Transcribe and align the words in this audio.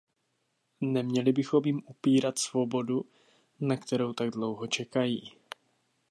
Neměli 0.81 1.31
bychom 1.31 1.65
jim 1.65 1.81
upírat 1.85 2.39
svobodu, 2.39 3.05
na 3.59 3.77
kterou 3.77 4.13
tak 4.13 4.29
dlouho 4.29 4.67
čekají. 4.67 5.31